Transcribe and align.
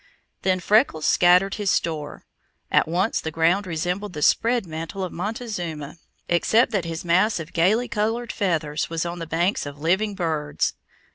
Then 0.41 0.59
Freckles 0.59 1.05
scattered 1.05 1.53
his 1.61 1.69
store. 1.69 2.25
At 2.71 2.87
once 2.87 3.21
the 3.21 3.29
ground 3.29 3.67
resembled 3.67 4.13
the 4.13 4.23
spread 4.23 4.65
mantle 4.65 5.03
of 5.03 5.13
Montezuma, 5.13 5.97
except 6.27 6.71
that 6.71 6.85
this 6.85 7.05
mass 7.05 7.39
of 7.39 7.53
gaily 7.53 7.87
colored 7.87 8.31
feathers 8.31 8.89
was 8.89 9.05
on 9.05 9.19
the 9.19 9.27
backs 9.27 9.67
of 9.67 9.77
living 9.79 10.15
birds. 10.15 10.73